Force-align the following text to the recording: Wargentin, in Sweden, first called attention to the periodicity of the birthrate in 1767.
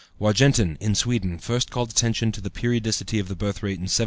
Wargentin, 0.19 0.77
in 0.79 0.95
Sweden, 0.95 1.37
first 1.37 1.69
called 1.69 1.91
attention 1.91 2.31
to 2.31 2.41
the 2.41 2.49
periodicity 2.49 3.19
of 3.19 3.27
the 3.27 3.35
birthrate 3.35 3.77
in 3.77 3.85
1767. 3.85 3.99